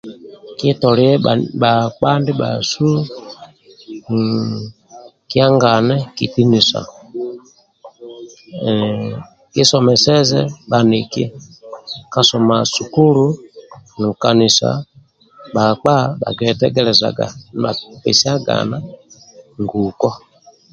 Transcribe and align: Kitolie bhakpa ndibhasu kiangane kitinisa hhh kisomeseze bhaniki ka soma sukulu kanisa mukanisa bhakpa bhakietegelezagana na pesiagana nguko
Kitolie 0.57 1.11
bhakpa 1.61 2.09
ndibhasu 2.21 2.89
kiangane 5.29 5.95
kitinisa 6.15 6.79
hhh 8.63 9.13
kisomeseze 9.53 10.39
bhaniki 10.69 11.23
ka 12.11 12.21
soma 12.29 12.57
sukulu 12.73 13.25
kanisa 13.31 13.99
mukanisa 14.01 14.69
bhakpa 15.55 15.95
bhakietegelezagana 16.21 17.33
na 17.61 17.69
pesiagana 18.01 18.77
nguko 19.61 20.09